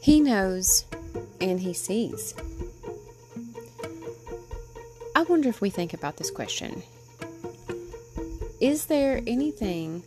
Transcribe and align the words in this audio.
He 0.00 0.20
knows 0.20 0.84
and 1.40 1.60
He 1.60 1.72
sees. 1.72 2.34
I 5.14 5.22
wonder 5.22 5.48
if 5.48 5.60
we 5.60 5.70
think 5.70 5.94
about 5.94 6.16
this 6.16 6.30
question 6.30 6.82
Is 8.60 8.86
there 8.86 9.20
anything 9.26 10.02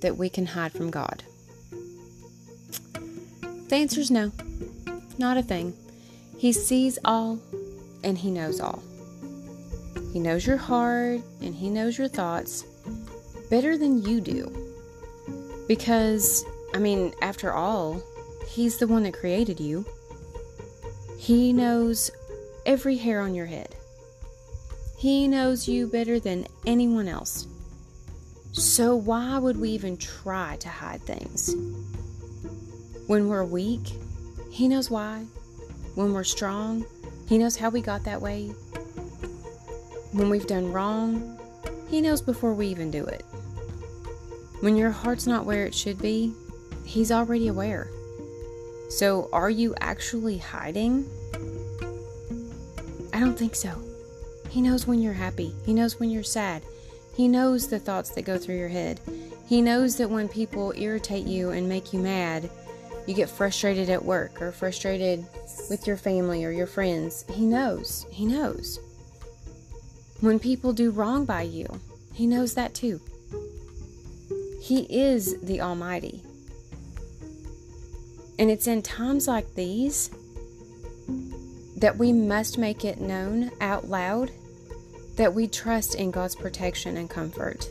that 0.00 0.16
we 0.16 0.28
can 0.28 0.46
hide 0.46 0.72
from 0.72 0.90
God? 0.90 1.24
The 3.68 3.76
answer 3.76 4.00
is 4.00 4.10
no, 4.10 4.30
not 5.18 5.36
a 5.36 5.42
thing. 5.42 5.74
He 6.38 6.52
sees 6.52 6.98
all 7.04 7.38
and 8.04 8.18
He 8.18 8.30
knows 8.30 8.60
all. 8.60 8.82
He 10.12 10.20
knows 10.20 10.46
your 10.46 10.58
heart 10.58 11.22
and 11.40 11.54
He 11.54 11.70
knows 11.70 11.96
your 11.98 12.08
thoughts 12.08 12.64
better 13.50 13.76
than 13.76 14.02
you 14.02 14.20
do. 14.20 14.50
Because, 15.68 16.44
I 16.74 16.78
mean, 16.78 17.14
after 17.22 17.52
all, 17.52 18.02
He's 18.48 18.78
the 18.78 18.86
one 18.86 19.04
that 19.04 19.14
created 19.14 19.60
you. 19.60 19.86
He 21.18 21.52
knows 21.52 22.10
every 22.66 22.96
hair 22.96 23.20
on 23.20 23.34
your 23.34 23.46
head. 23.46 23.74
He 24.98 25.26
knows 25.26 25.66
you 25.66 25.86
better 25.86 26.20
than 26.20 26.46
anyone 26.66 27.08
else. 27.08 27.46
So, 28.52 28.94
why 28.94 29.38
would 29.38 29.56
we 29.56 29.70
even 29.70 29.96
try 29.96 30.56
to 30.56 30.68
hide 30.68 31.00
things? 31.02 31.54
When 33.06 33.28
we're 33.28 33.44
weak, 33.44 33.92
He 34.50 34.68
knows 34.68 34.90
why. 34.90 35.24
When 35.94 36.12
we're 36.12 36.24
strong, 36.24 36.84
He 37.28 37.38
knows 37.38 37.56
how 37.56 37.70
we 37.70 37.80
got 37.80 38.04
that 38.04 38.20
way. 38.20 38.48
When 40.12 40.28
we've 40.28 40.46
done 40.46 40.72
wrong, 40.72 41.38
He 41.88 42.00
knows 42.00 42.20
before 42.20 42.52
we 42.52 42.66
even 42.66 42.90
do 42.90 43.04
it. 43.04 43.24
When 44.60 44.76
your 44.76 44.90
heart's 44.90 45.26
not 45.26 45.46
where 45.46 45.64
it 45.64 45.74
should 45.74 45.98
be, 45.98 46.32
He's 46.84 47.10
already 47.10 47.48
aware. 47.48 47.90
So, 48.92 49.30
are 49.32 49.48
you 49.48 49.74
actually 49.80 50.36
hiding? 50.36 51.08
I 53.14 53.20
don't 53.20 53.38
think 53.38 53.54
so. 53.54 53.82
He 54.50 54.60
knows 54.60 54.86
when 54.86 55.00
you're 55.00 55.14
happy, 55.14 55.54
He 55.64 55.72
knows 55.72 55.98
when 55.98 56.10
you're 56.10 56.22
sad, 56.22 56.62
He 57.16 57.26
knows 57.26 57.68
the 57.68 57.78
thoughts 57.78 58.10
that 58.10 58.26
go 58.26 58.36
through 58.36 58.58
your 58.58 58.68
head. 58.68 59.00
He 59.48 59.62
knows 59.62 59.96
that 59.96 60.10
when 60.10 60.28
people 60.28 60.74
irritate 60.76 61.24
you 61.24 61.52
and 61.52 61.70
make 61.70 61.94
you 61.94 62.00
mad, 62.00 62.50
you 63.06 63.14
get 63.14 63.30
frustrated 63.30 63.88
at 63.88 64.04
work 64.04 64.42
or 64.42 64.52
frustrated 64.52 65.24
with 65.70 65.86
your 65.86 65.96
family 65.96 66.44
or 66.44 66.50
your 66.50 66.66
friends. 66.66 67.24
He 67.32 67.46
knows. 67.46 68.04
He 68.10 68.26
knows. 68.26 68.78
When 70.20 70.38
people 70.38 70.74
do 70.74 70.90
wrong 70.90 71.24
by 71.24 71.42
you, 71.42 71.66
He 72.12 72.26
knows 72.26 72.52
that 72.54 72.74
too. 72.74 73.00
He 74.60 74.82
is 74.82 75.40
the 75.40 75.62
Almighty. 75.62 76.22
And 78.38 78.50
it's 78.50 78.66
in 78.66 78.82
times 78.82 79.28
like 79.28 79.54
these 79.54 80.10
that 81.76 81.98
we 81.98 82.12
must 82.12 82.58
make 82.58 82.84
it 82.84 83.00
known 83.00 83.50
out 83.60 83.88
loud 83.88 84.30
that 85.16 85.34
we 85.34 85.46
trust 85.46 85.94
in 85.94 86.10
God's 86.10 86.36
protection 86.36 86.96
and 86.96 87.10
comfort. 87.10 87.68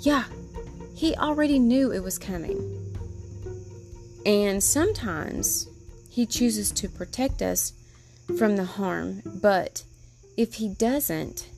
Yeah, 0.00 0.24
He 0.94 1.14
already 1.16 1.58
knew 1.58 1.92
it 1.92 2.02
was 2.02 2.18
coming. 2.18 2.94
And 4.26 4.62
sometimes 4.62 5.68
He 6.10 6.26
chooses 6.26 6.70
to 6.72 6.88
protect 6.88 7.40
us 7.40 7.72
from 8.36 8.56
the 8.56 8.64
harm, 8.64 9.22
but 9.24 9.84
if 10.36 10.54
He 10.54 10.68
doesn't, 10.68 11.48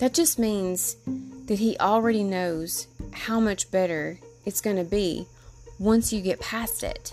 that 0.00 0.14
just 0.14 0.38
means 0.38 0.96
that 1.46 1.58
He 1.58 1.76
already 1.78 2.22
knows 2.22 2.88
how 3.12 3.40
much 3.40 3.70
better 3.70 4.18
it's 4.44 4.60
going 4.60 4.76
to 4.76 4.84
be 4.84 5.26
once 5.78 6.12
you 6.12 6.20
get 6.20 6.40
past 6.40 6.82
it. 6.82 7.12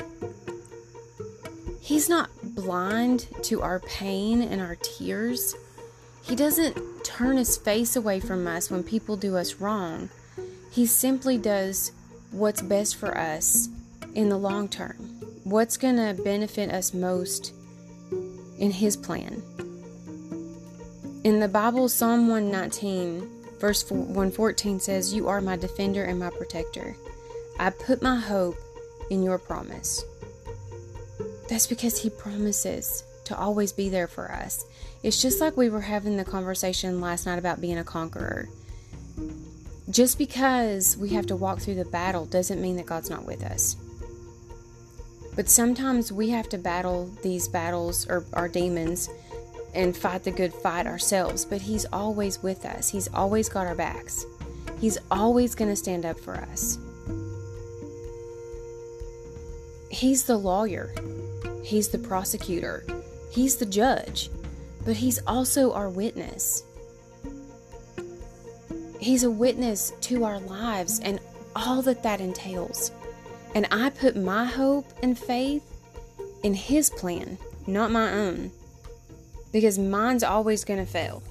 He's 1.81 2.09
not 2.09 2.29
blind 2.43 3.27
to 3.43 3.61
our 3.61 3.79
pain 3.79 4.41
and 4.41 4.61
our 4.61 4.75
tears. 4.75 5.55
He 6.23 6.35
doesn't 6.35 7.03
turn 7.03 7.37
his 7.37 7.57
face 7.57 7.95
away 7.95 8.19
from 8.19 8.47
us 8.47 8.71
when 8.71 8.83
people 8.83 9.17
do 9.17 9.37
us 9.37 9.55
wrong. 9.55 10.09
He 10.71 10.85
simply 10.87 11.37
does 11.37 11.91
what's 12.31 12.61
best 12.61 12.95
for 12.95 13.17
us 13.17 13.69
in 14.15 14.29
the 14.29 14.37
long 14.37 14.67
term, 14.67 14.95
what's 15.43 15.77
going 15.77 15.97
to 15.97 16.21
benefit 16.23 16.71
us 16.71 16.93
most 16.93 17.53
in 18.57 18.71
his 18.71 18.97
plan. 18.97 19.43
In 21.23 21.39
the 21.39 21.47
Bible, 21.47 21.87
Psalm 21.87 22.27
119, 22.27 23.29
verse 23.59 23.89
114 23.89 24.79
says, 24.79 25.13
You 25.13 25.27
are 25.27 25.41
my 25.41 25.55
defender 25.55 26.03
and 26.03 26.19
my 26.19 26.29
protector. 26.29 26.95
I 27.59 27.69
put 27.69 28.01
my 28.01 28.19
hope 28.19 28.57
in 29.09 29.23
your 29.23 29.37
promise. 29.37 30.03
That's 31.47 31.67
because 31.67 32.01
He 32.01 32.09
promises 32.09 33.03
to 33.25 33.37
always 33.37 33.71
be 33.71 33.89
there 33.89 34.07
for 34.07 34.31
us. 34.31 34.65
It's 35.03 35.21
just 35.21 35.39
like 35.39 35.55
we 35.57 35.69
were 35.69 35.81
having 35.81 36.17
the 36.17 36.25
conversation 36.25 37.01
last 37.01 37.25
night 37.25 37.39
about 37.39 37.61
being 37.61 37.77
a 37.77 37.83
conqueror. 37.83 38.49
Just 39.89 40.17
because 40.17 40.97
we 40.97 41.09
have 41.09 41.27
to 41.27 41.35
walk 41.35 41.59
through 41.59 41.75
the 41.75 41.85
battle 41.85 42.25
doesn't 42.25 42.61
mean 42.61 42.75
that 42.77 42.87
God's 42.87 43.09
not 43.09 43.25
with 43.25 43.43
us. 43.43 43.75
But 45.35 45.49
sometimes 45.49 46.11
we 46.11 46.29
have 46.29 46.49
to 46.49 46.57
battle 46.57 47.09
these 47.21 47.47
battles 47.47 48.07
or 48.07 48.25
our 48.33 48.47
demons 48.47 49.09
and 49.73 49.95
fight 49.95 50.23
the 50.23 50.31
good 50.31 50.53
fight 50.53 50.87
ourselves. 50.87 51.45
But 51.45 51.61
He's 51.61 51.85
always 51.93 52.41
with 52.41 52.65
us, 52.65 52.89
He's 52.89 53.07
always 53.13 53.49
got 53.49 53.67
our 53.67 53.75
backs. 53.75 54.25
He's 54.79 54.97
always 55.09 55.55
going 55.55 55.69
to 55.69 55.75
stand 55.75 56.05
up 56.05 56.19
for 56.19 56.35
us. 56.35 56.77
He's 59.95 60.25
the 60.25 60.35
lawyer, 60.35 60.93
He's 61.63 61.87
the 61.87 61.97
prosecutor, 61.97 62.85
He's 63.31 63.55
the 63.55 63.65
judge, 63.65 64.29
but 64.83 64.97
He's 64.97 65.19
also 65.25 65.71
our 65.71 65.87
witness. 65.87 66.63
He's 68.99 69.23
a 69.23 69.31
witness 69.31 69.93
to 70.01 70.25
our 70.25 70.41
lives 70.41 70.99
and 70.99 71.21
all 71.55 71.81
that 71.83 72.03
that 72.03 72.19
entails. 72.19 72.91
And 73.55 73.67
I 73.71 73.89
put 73.89 74.17
my 74.17 74.43
hope 74.43 74.85
and 75.01 75.17
faith 75.17 75.63
in 76.43 76.53
His 76.53 76.89
plan, 76.89 77.37
not 77.65 77.89
my 77.89 78.11
own, 78.11 78.51
because 79.53 79.79
mine's 79.79 80.23
always 80.23 80.65
going 80.65 80.85
to 80.85 80.91
fail. 80.91 81.23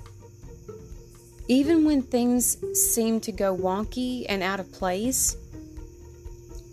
Even 1.48 1.84
when 1.84 2.00
things 2.00 2.56
seem 2.72 3.20
to 3.20 3.30
go 3.30 3.54
wonky 3.54 4.24
and 4.26 4.42
out 4.42 4.58
of 4.58 4.72
place, 4.72 5.36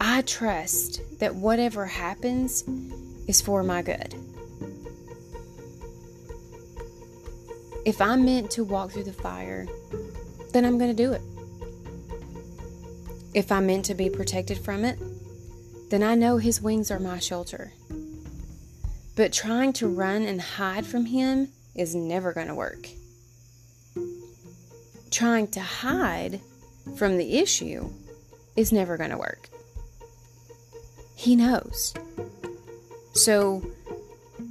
I 0.04 0.24
trust 0.24 1.00
that 1.20 1.36
whatever 1.36 1.86
happens 1.86 2.64
is 3.28 3.40
for 3.40 3.62
my 3.62 3.84
good. 3.84 4.16
If 7.86 8.02
I'm 8.02 8.26
meant 8.26 8.50
to 8.52 8.64
walk 8.64 8.90
through 8.90 9.04
the 9.04 9.14
fire, 9.14 9.68
then 10.54 10.66
I'm 10.66 10.80
going 10.80 10.90
to 10.90 11.04
do 11.04 11.14
it. 11.14 11.22
If 13.36 13.52
I'm 13.52 13.68
meant 13.68 13.86
to 13.86 13.94
be 13.94 14.10
protected 14.10 14.58
from 14.58 14.86
it, 14.86 14.98
then 15.92 16.02
I 16.02 16.16
know 16.16 16.38
His 16.38 16.64
wings 16.64 16.90
are 16.90 17.00
my 17.00 17.20
shelter. 17.20 17.72
But 19.16 19.32
trying 19.32 19.72
to 19.74 19.88
run 19.88 20.24
and 20.24 20.42
hide 20.42 20.88
from 20.88 21.06
Him 21.06 21.50
is 21.76 21.94
never 21.94 22.34
going 22.34 22.48
to 22.48 22.56
work. 22.56 22.90
Trying 25.12 25.50
to 25.50 25.62
hide 25.62 26.42
from 26.98 27.18
the 27.18 27.38
issue 27.38 27.92
is 28.56 28.72
never 28.72 28.98
going 28.98 29.12
to 29.12 29.18
work. 29.20 29.50
He 31.22 31.36
knows. 31.36 31.94
So 33.14 33.62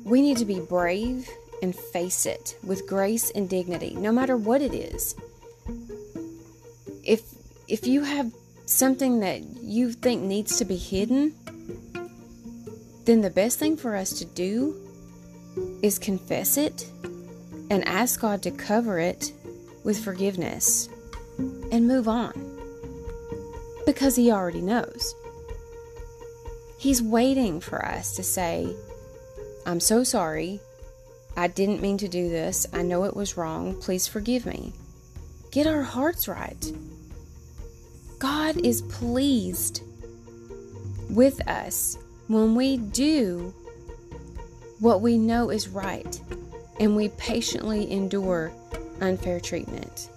we 0.05 0.23
need 0.23 0.37
to 0.37 0.45
be 0.45 0.61
brave 0.61 1.29
and 1.63 1.75
face 1.75 2.27
it 2.27 2.57
with 2.63 2.87
grace 2.87 3.33
and 3.33 3.51
dignity, 3.51 3.97
no 3.97 4.13
matter 4.13 4.37
what 4.37 4.63
it 4.63 4.73
is. 4.73 5.17
If 7.03 7.23
if 7.67 7.89
you 7.89 8.03
have 8.03 8.31
something 8.67 9.19
that 9.19 9.43
you 9.61 9.91
think 9.91 10.23
needs 10.23 10.59
to 10.59 10.65
be 10.65 10.77
hidden, 10.77 11.35
then 13.05 13.21
the 13.21 13.31
best 13.31 13.59
thing 13.59 13.77
for 13.77 13.97
us 13.97 14.13
to 14.21 14.25
do 14.25 14.77
is 15.83 15.99
confess 15.99 16.57
it 16.57 16.89
and 17.69 17.85
ask 17.85 18.21
God 18.21 18.45
to 18.45 18.53
cover 18.53 19.01
it 19.01 19.33
with 19.83 20.05
forgiveness 20.05 20.89
and 21.73 21.89
move 21.89 22.07
on. 22.07 22.33
Because 23.87 24.15
He 24.15 24.31
already 24.31 24.61
knows. 24.61 25.17
He's 26.81 27.03
waiting 27.03 27.61
for 27.61 27.85
us 27.85 28.17
to 28.17 28.23
say, 28.23 28.75
I'm 29.67 29.81
so 29.81 30.03
sorry. 30.03 30.61
I 31.37 31.47
didn't 31.47 31.83
mean 31.83 31.99
to 31.99 32.09
do 32.09 32.31
this. 32.31 32.67
I 32.73 32.81
know 32.81 33.05
it 33.05 33.15
was 33.15 33.37
wrong. 33.37 33.79
Please 33.79 34.09
forgive 34.09 34.47
me. 34.47 34.73
Get 35.51 35.67
our 35.67 35.83
hearts 35.83 36.27
right. 36.27 36.73
God 38.19 38.65
is 38.65 38.81
pleased 38.81 39.83
with 41.11 41.47
us 41.47 41.99
when 42.29 42.55
we 42.55 42.79
do 42.79 43.53
what 44.79 45.03
we 45.03 45.19
know 45.19 45.51
is 45.51 45.69
right 45.69 46.19
and 46.81 46.97
we 46.97 47.11
patiently 47.11 47.93
endure 47.93 48.53
unfair 49.03 49.39
treatment. 49.39 50.09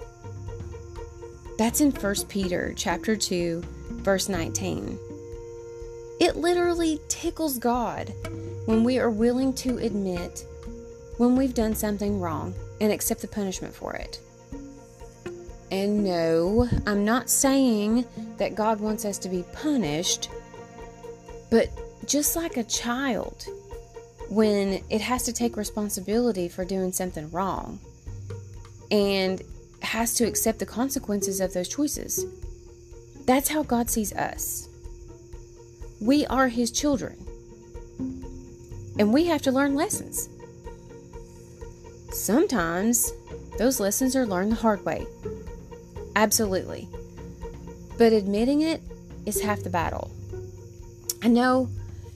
That's 1.58 1.82
in 1.82 1.92
1 1.92 2.16
Peter 2.30 2.74
chapter 2.78 3.18
2 3.18 3.62
verse 3.96 4.30
19. 4.30 4.98
It 6.24 6.38
literally 6.38 7.02
tickles 7.10 7.58
God 7.58 8.14
when 8.64 8.86
we 8.86 8.98
are 8.98 9.10
willing 9.10 9.52
to 9.56 9.78
admit 9.80 10.46
when 11.18 11.36
we've 11.36 11.54
done 11.54 11.76
something 11.76 12.22
wrong 12.22 12.56
and 12.80 12.94
accept 12.94 13.20
the 13.20 13.28
punishment 13.28 13.76
for 13.76 13.94
it. 13.94 14.22
And 15.70 16.02
no, 16.02 16.70
I'm 16.88 17.04
not 17.04 17.30
saying 17.30 18.06
that 18.38 18.56
God 18.56 18.80
wants 18.80 19.04
us 19.04 19.18
to 19.18 19.28
be 19.28 19.44
punished, 19.52 20.30
but 21.52 21.68
just 22.06 22.38
like 22.38 22.56
a 22.56 22.64
child, 22.64 23.46
when 24.30 24.82
it 24.90 25.02
has 25.02 25.24
to 25.24 25.34
take 25.34 25.58
responsibility 25.58 26.48
for 26.48 26.64
doing 26.64 26.94
something 26.94 27.30
wrong 27.32 27.82
and 28.92 29.42
has 29.82 30.14
to 30.14 30.24
accept 30.26 30.60
the 30.60 30.66
consequences 30.66 31.42
of 31.42 31.52
those 31.52 31.68
choices. 31.68 32.26
That's 33.26 33.50
how 33.50 33.64
God 33.64 33.90
sees 33.90 34.14
us. 34.14 34.70
We 36.04 36.26
are 36.26 36.50
His 36.50 36.70
children, 36.70 37.16
and 39.00 39.14
we 39.14 39.24
have 39.28 39.42
to 39.44 39.54
learn 39.54 39.74
lessons. 39.74 40.28
Sometimes 42.12 43.14
those 43.58 43.80
lessons 43.80 44.14
are 44.14 44.26
learned 44.26 44.52
the 44.52 44.58
hard 44.58 44.84
way. 44.84 45.06
Absolutely. 46.18 46.90
But 47.98 48.12
admitting 48.12 48.64
it 48.64 48.82
is 49.26 49.40
half 49.40 49.64
the 49.64 49.70
battle. 49.70 50.12
I 51.24 51.30
know, 51.30 51.70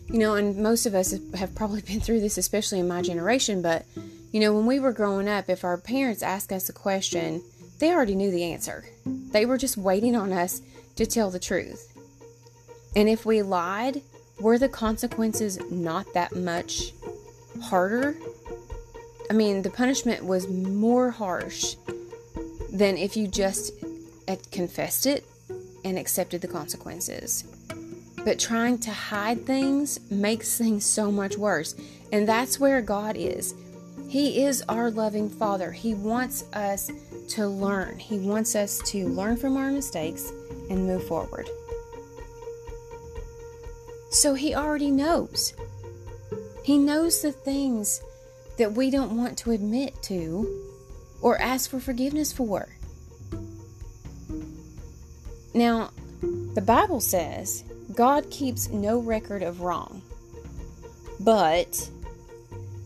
you 0.09 0.19
know, 0.19 0.35
and 0.35 0.57
most 0.57 0.85
of 0.85 0.93
us 0.93 1.15
have 1.35 1.55
probably 1.55 1.81
been 1.81 2.01
through 2.01 2.19
this, 2.19 2.37
especially 2.37 2.79
in 2.79 2.89
my 2.89 3.01
generation, 3.01 3.61
but, 3.61 3.85
you 4.33 4.41
know, 4.41 4.53
when 4.53 4.65
we 4.65 4.81
were 4.81 4.91
growing 4.91 5.29
up, 5.29 5.49
if 5.49 5.63
our 5.63 5.77
parents 5.77 6.21
asked 6.21 6.51
us 6.51 6.67
a 6.67 6.73
question, 6.73 7.41
they 7.79 7.93
already 7.93 8.15
knew 8.15 8.31
the 8.31 8.51
answer. 8.51 8.83
They 9.05 9.45
were 9.45 9.57
just 9.57 9.77
waiting 9.77 10.13
on 10.13 10.33
us 10.33 10.61
to 10.97 11.05
tell 11.05 11.31
the 11.31 11.39
truth. 11.39 11.96
And 12.97 13.07
if 13.07 13.27
we 13.27 13.43
lied, 13.43 14.01
were 14.39 14.57
the 14.57 14.67
consequences 14.67 15.59
not 15.69 16.11
that 16.15 16.35
much 16.35 16.93
harder? 17.61 18.17
I 19.29 19.33
mean, 19.33 19.61
the 19.61 19.69
punishment 19.69 20.25
was 20.25 20.47
more 20.47 21.11
harsh 21.11 21.75
than 22.73 22.97
if 22.97 23.15
you 23.15 23.27
just 23.27 23.73
confessed 24.51 25.05
it 25.05 25.25
and 25.85 25.99
accepted 25.99 26.41
the 26.41 26.47
consequences. 26.47 27.43
But 28.25 28.39
trying 28.39 28.79
to 28.79 28.91
hide 28.91 29.45
things 29.45 29.99
makes 30.09 30.57
things 30.57 30.83
so 30.83 31.11
much 31.11 31.37
worse. 31.37 31.75
And 32.11 32.27
that's 32.27 32.59
where 32.59 32.81
God 32.81 33.15
is. 33.15 33.53
He 34.09 34.43
is 34.43 34.63
our 34.67 34.89
loving 34.89 35.29
Father. 35.29 35.71
He 35.71 35.93
wants 35.93 36.45
us 36.51 36.89
to 37.29 37.45
learn. 37.45 37.99
He 37.99 38.17
wants 38.17 38.55
us 38.55 38.79
to 38.85 39.07
learn 39.07 39.37
from 39.37 39.55
our 39.55 39.69
mistakes 39.69 40.31
and 40.71 40.87
move 40.87 41.07
forward. 41.07 41.47
So 44.09 44.33
He 44.33 44.55
already 44.55 44.91
knows. 44.91 45.53
He 46.63 46.77
knows 46.77 47.21
the 47.21 47.31
things 47.31 48.01
that 48.57 48.73
we 48.73 48.89
don't 48.89 49.15
want 49.15 49.37
to 49.39 49.51
admit 49.51 50.01
to 50.03 50.63
or 51.21 51.39
ask 51.39 51.69
for 51.69 51.79
forgiveness 51.79 52.31
for. 52.31 52.67
Now, 55.53 55.91
the 56.21 56.61
Bible 56.61 56.99
says 56.99 57.63
God 57.93 58.29
keeps 58.29 58.69
no 58.69 58.99
record 58.99 59.43
of 59.43 59.61
wrong, 59.61 60.01
but 61.19 61.89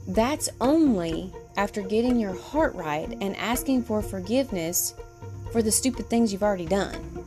that's 0.08 0.50
only 0.60 1.34
after 1.58 1.82
getting 1.82 2.20
your 2.20 2.34
heart 2.34 2.74
right 2.76 3.10
and 3.22 3.36
asking 3.38 3.84
for 3.84 4.02
forgiveness 4.02 4.94
for 5.52 5.62
the 5.62 5.72
stupid 5.72 6.10
things 6.10 6.32
you've 6.32 6.44
already 6.44 6.66
done. 6.66 7.26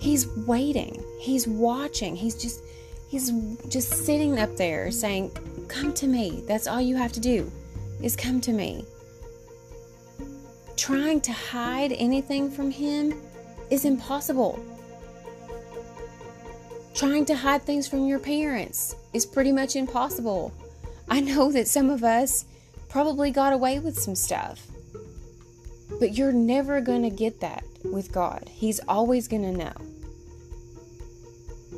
He's 0.00 0.26
waiting. 0.28 0.99
He's 1.20 1.46
watching. 1.46 2.16
He's 2.16 2.34
just 2.34 2.62
he's 3.08 3.30
just 3.68 4.06
sitting 4.06 4.38
up 4.38 4.56
there 4.56 4.90
saying, 4.90 5.30
"Come 5.68 5.92
to 5.94 6.06
me." 6.06 6.42
That's 6.46 6.66
all 6.66 6.80
you 6.80 6.96
have 6.96 7.12
to 7.12 7.20
do 7.20 7.52
is 8.02 8.16
come 8.16 8.40
to 8.40 8.52
me. 8.52 8.86
Trying 10.76 11.20
to 11.22 11.32
hide 11.32 11.92
anything 11.92 12.50
from 12.50 12.70
him 12.70 13.20
is 13.68 13.84
impossible. 13.84 14.58
Trying 16.94 17.26
to 17.26 17.36
hide 17.36 17.62
things 17.62 17.86
from 17.86 18.06
your 18.06 18.18
parents 18.18 18.96
is 19.12 19.26
pretty 19.26 19.52
much 19.52 19.76
impossible. 19.76 20.52
I 21.08 21.20
know 21.20 21.52
that 21.52 21.68
some 21.68 21.90
of 21.90 22.02
us 22.02 22.46
probably 22.88 23.30
got 23.30 23.52
away 23.52 23.78
with 23.78 23.98
some 23.98 24.14
stuff. 24.14 24.66
But 25.98 26.16
you're 26.16 26.32
never 26.32 26.80
going 26.80 27.02
to 27.02 27.10
get 27.10 27.40
that 27.40 27.62
with 27.84 28.10
God. 28.10 28.48
He's 28.50 28.80
always 28.88 29.28
going 29.28 29.42
to 29.42 29.52
know. 29.52 29.89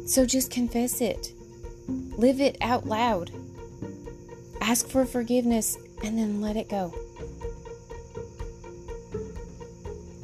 So 0.06 0.26
just 0.26 0.50
confess 0.50 1.00
it. 1.00 1.32
Live 1.88 2.40
it 2.40 2.56
out 2.60 2.86
loud. 2.86 3.30
Ask 4.60 4.88
for 4.88 5.04
forgiveness 5.04 5.76
and 6.04 6.18
then 6.18 6.40
let 6.40 6.56
it 6.56 6.68
go. 6.68 6.94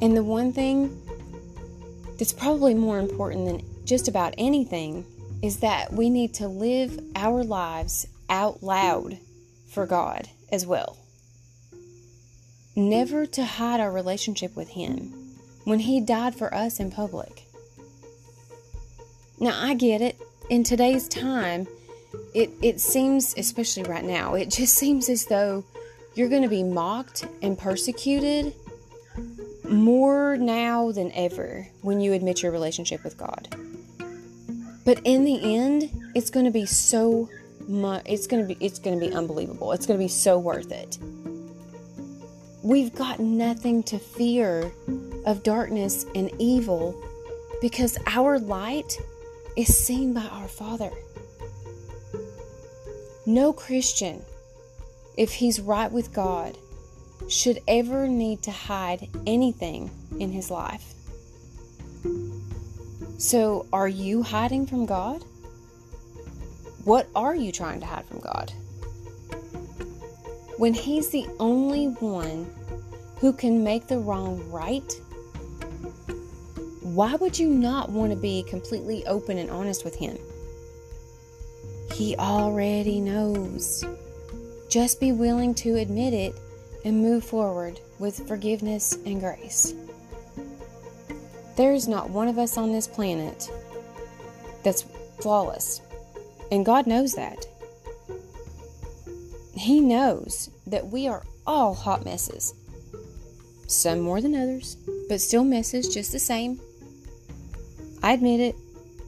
And 0.01 0.15
the 0.15 0.23
one 0.23 0.53
thing 0.53 1.01
that's 2.17 2.33
probably 2.33 2.73
more 2.73 2.99
important 2.99 3.45
than 3.45 3.85
just 3.85 4.07
about 4.07 4.33
anything 4.37 5.05
is 5.41 5.57
that 5.57 5.91
we 5.91 6.09
need 6.09 6.33
to 6.35 6.47
live 6.47 6.99
our 7.15 7.43
lives 7.43 8.07
out 8.29 8.61
loud 8.61 9.17
for 9.69 9.85
God 9.85 10.27
as 10.51 10.65
well. 10.65 10.97
Never 12.75 13.25
to 13.25 13.43
hide 13.43 13.79
our 13.79 13.91
relationship 13.91 14.55
with 14.55 14.69
Him 14.69 15.13
when 15.63 15.79
He 15.79 15.99
died 15.99 16.35
for 16.35 16.53
us 16.53 16.79
in 16.79 16.91
public. 16.91 17.48
Now, 19.39 19.59
I 19.61 19.73
get 19.73 20.01
it. 20.01 20.19
In 20.49 20.63
today's 20.63 21.07
time, 21.07 21.67
it, 22.33 22.49
it 22.61 22.79
seems, 22.79 23.35
especially 23.37 23.83
right 23.83 24.03
now, 24.03 24.35
it 24.35 24.49
just 24.49 24.73
seems 24.77 25.09
as 25.09 25.25
though 25.25 25.63
you're 26.15 26.29
going 26.29 26.43
to 26.43 26.49
be 26.49 26.63
mocked 26.63 27.25
and 27.41 27.57
persecuted 27.57 28.53
more 29.69 30.37
now 30.37 30.91
than 30.91 31.11
ever 31.13 31.67
when 31.81 32.01
you 32.01 32.13
admit 32.13 32.41
your 32.41 32.51
relationship 32.51 33.03
with 33.03 33.17
God. 33.17 33.47
But 34.85 35.01
in 35.03 35.23
the 35.23 35.55
end, 35.55 35.91
it's 36.15 36.29
going 36.29 36.45
to 36.45 36.51
be 36.51 36.65
so 36.65 37.29
much 37.67 38.01
it's 38.07 38.25
going 38.25 38.41
to 38.41 38.55
be 38.55 38.65
it's 38.65 38.79
going 38.79 38.99
to 38.99 39.07
be 39.07 39.13
unbelievable. 39.13 39.71
It's 39.73 39.85
going 39.85 39.99
to 39.99 40.03
be 40.03 40.09
so 40.09 40.39
worth 40.39 40.71
it. 40.71 40.97
We've 42.63 42.93
got 42.93 43.19
nothing 43.19 43.83
to 43.83 43.99
fear 43.99 44.71
of 45.25 45.43
darkness 45.43 46.05
and 46.15 46.31
evil 46.39 46.99
because 47.61 47.97
our 48.07 48.39
light 48.39 48.97
is 49.55 49.75
seen 49.75 50.13
by 50.13 50.25
our 50.25 50.47
Father. 50.47 50.91
No 53.25 53.53
Christian, 53.53 54.21
if 55.17 55.33
he's 55.33 55.59
right 55.59 55.91
with 55.91 56.13
God, 56.13 56.57
should 57.27 57.59
ever 57.67 58.07
need 58.07 58.41
to 58.43 58.51
hide 58.51 59.09
anything 59.27 59.91
in 60.19 60.31
his 60.31 60.49
life. 60.49 60.93
So, 63.17 63.67
are 63.73 63.89
you 63.89 64.23
hiding 64.23 64.65
from 64.65 64.85
God? 64.85 65.23
What 66.85 67.07
are 67.15 67.35
you 67.35 67.51
trying 67.51 67.81
to 67.81 67.85
hide 67.85 68.05
from 68.05 68.19
God? 68.19 68.53
When 70.57 70.73
He's 70.73 71.09
the 71.09 71.27
only 71.39 71.85
one 71.85 72.49
who 73.17 73.31
can 73.31 73.63
make 73.63 73.87
the 73.87 73.99
wrong 73.99 74.49
right, 74.49 74.91
why 76.95 77.13
would 77.15 77.37
you 77.37 77.49
not 77.49 77.91
want 77.91 78.11
to 78.11 78.17
be 78.17 78.43
completely 78.43 79.05
open 79.05 79.37
and 79.37 79.51
honest 79.51 79.85
with 79.85 79.95
Him? 79.95 80.17
He 81.93 82.15
already 82.15 82.99
knows. 82.99 83.85
Just 84.69 84.99
be 84.99 85.11
willing 85.11 85.53
to 85.55 85.75
admit 85.75 86.13
it 86.13 86.33
and 86.83 87.01
move 87.01 87.23
forward 87.23 87.79
with 87.99 88.27
forgiveness 88.27 88.97
and 89.05 89.19
grace. 89.19 89.75
There 91.57 91.73
is 91.73 91.87
not 91.87 92.09
one 92.09 92.27
of 92.27 92.39
us 92.39 92.57
on 92.57 92.71
this 92.71 92.87
planet 92.87 93.51
that's 94.63 94.85
flawless, 95.21 95.81
and 96.51 96.65
God 96.65 96.87
knows 96.87 97.13
that. 97.13 97.45
He 99.53 99.79
knows 99.79 100.49
that 100.65 100.87
we 100.87 101.07
are 101.07 101.23
all 101.45 101.75
hot 101.75 102.03
messes. 102.03 102.55
Some 103.67 103.99
more 103.99 104.21
than 104.21 104.33
others, 104.33 104.75
but 105.07 105.21
still 105.21 105.43
messes 105.43 105.93
just 105.93 106.11
the 106.11 106.19
same. 106.19 106.59
I 108.01 108.13
admit 108.13 108.39
it, 108.39 108.55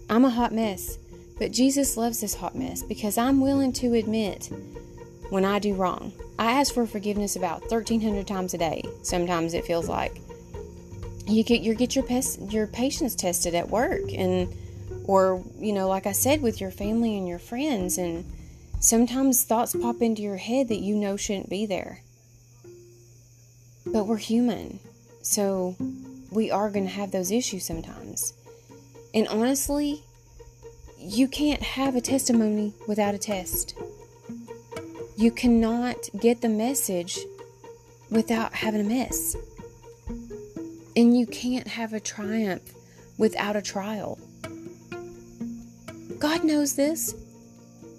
I'm 0.09 0.25
a 0.25 0.29
hot 0.29 0.51
mess, 0.51 0.97
but 1.39 1.51
Jesus 1.51 1.97
loves 1.97 2.21
this 2.21 2.35
hot 2.35 2.55
mess 2.55 2.83
because 2.83 3.17
I'm 3.17 3.39
willing 3.39 3.73
to 3.73 3.93
admit 3.93 4.51
when 5.29 5.45
I 5.45 5.59
do 5.59 5.73
wrong. 5.73 6.11
I 6.37 6.51
ask 6.59 6.73
for 6.73 6.85
forgiveness 6.85 7.35
about 7.35 7.61
1300 7.61 8.27
times 8.27 8.53
a 8.53 8.57
day. 8.57 8.83
Sometimes 9.03 9.53
it 9.53 9.65
feels 9.65 9.87
like 9.87 10.21
you 11.27 11.43
get 11.43 11.61
you 11.61 11.73
get 11.73 11.95
your 11.95 12.05
your 12.49 12.67
patience 12.67 13.15
tested 13.15 13.55
at 13.55 13.69
work 13.69 14.01
and 14.13 14.53
or 15.05 15.43
you 15.57 15.71
know 15.71 15.87
like 15.87 16.05
I 16.05 16.11
said 16.11 16.41
with 16.41 16.59
your 16.59 16.71
family 16.71 17.17
and 17.17 17.27
your 17.27 17.39
friends 17.39 17.97
and 17.97 18.25
sometimes 18.79 19.43
thoughts 19.43 19.75
pop 19.75 20.01
into 20.01 20.21
your 20.21 20.37
head 20.37 20.67
that 20.67 20.79
you 20.79 20.95
know 20.95 21.15
shouldn't 21.15 21.49
be 21.49 21.65
there. 21.65 22.01
But 23.85 24.05
we're 24.05 24.17
human. 24.17 24.79
So 25.21 25.75
we 26.31 26.51
are 26.51 26.69
going 26.69 26.85
to 26.85 26.91
have 26.91 27.11
those 27.11 27.31
issues 27.31 27.65
sometimes. 27.65 28.33
And 29.13 29.27
honestly, 29.27 30.03
you 30.97 31.27
can't 31.27 31.61
have 31.61 31.95
a 31.95 32.01
testimony 32.01 32.73
without 32.87 33.15
a 33.15 33.17
test. 33.17 33.75
You 35.17 35.31
cannot 35.31 36.09
get 36.19 36.41
the 36.41 36.49
message 36.49 37.19
without 38.09 38.53
having 38.53 38.81
a 38.81 38.83
mess. 38.83 39.35
And 40.95 41.17
you 41.17 41.25
can't 41.25 41.67
have 41.67 41.93
a 41.93 41.99
triumph 41.99 42.73
without 43.17 43.55
a 43.55 43.61
trial. 43.61 44.19
God 46.19 46.43
knows 46.43 46.75
this. 46.75 47.15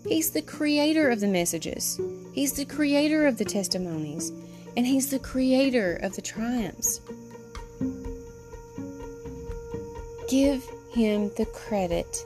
He's 0.06 0.30
the 0.30 0.42
creator 0.42 1.10
of 1.10 1.20
the 1.20 1.28
messages, 1.28 2.00
He's 2.32 2.52
the 2.54 2.64
creator 2.64 3.26
of 3.26 3.38
the 3.38 3.44
testimonies, 3.44 4.30
and 4.76 4.86
He's 4.86 5.10
the 5.10 5.18
creator 5.18 5.96
of 6.02 6.16
the 6.16 6.22
triumphs. 6.22 7.00
Give 10.28 10.64
Him 10.92 11.30
the 11.36 11.46
credit 11.46 12.24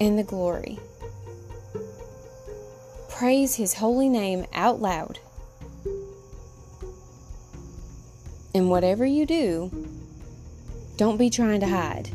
and 0.00 0.18
the 0.18 0.22
glory. 0.22 0.78
Praise 3.08 3.54
His 3.54 3.74
holy 3.74 4.08
name 4.08 4.46
out 4.54 4.80
loud. 4.80 5.18
And 8.54 8.70
whatever 8.70 9.04
you 9.04 9.26
do, 9.26 9.70
don't 10.96 11.18
be 11.18 11.28
trying 11.28 11.60
to 11.60 11.68
hide. 11.68 12.10